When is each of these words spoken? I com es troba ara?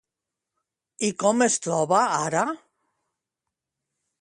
I 1.09 1.09
com 1.23 1.45
es 1.47 1.59
troba 1.67 1.99
ara? 2.07 2.43